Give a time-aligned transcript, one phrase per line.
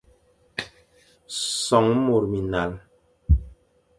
[1.67, 2.71] Son môr minlañ,